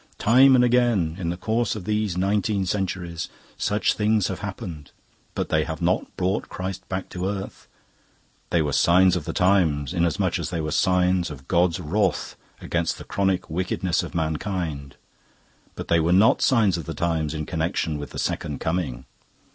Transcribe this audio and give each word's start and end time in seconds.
Time 0.17 0.55
and 0.55 0.63
again, 0.63 1.15
in 1.19 1.29
the 1.29 1.37
course 1.37 1.75
of 1.75 1.85
these 1.85 2.17
nineteen 2.17 2.65
centuries, 2.65 3.29
such 3.55 3.93
things 3.93 4.29
have 4.29 4.39
happened, 4.39 4.89
but 5.35 5.49
they 5.49 5.63
have 5.63 5.79
not 5.79 6.17
brought 6.17 6.49
Christ 6.49 6.89
back 6.89 7.07
to 7.09 7.27
earth. 7.29 7.67
They 8.49 8.63
were 8.63 8.73
'signs 8.73 9.15
of 9.15 9.25
the 9.25 9.31
times' 9.31 9.93
inasmuch 9.93 10.39
as 10.39 10.49
they 10.49 10.59
were 10.59 10.71
signs 10.71 11.29
of 11.29 11.47
God's 11.47 11.79
wrath 11.79 12.35
against 12.59 12.97
the 12.97 13.03
chronic 13.03 13.47
wickedness 13.47 14.01
of 14.01 14.15
mankind, 14.15 14.95
but 15.75 15.87
they 15.87 15.99
were 15.99 16.11
not 16.11 16.41
signs 16.41 16.77
of 16.77 16.85
the 16.85 16.95
times 16.95 17.35
in 17.35 17.45
connection 17.45 17.99
with 17.99 18.09
the 18.09 18.17
Second 18.17 18.59
Coming. 18.59 19.05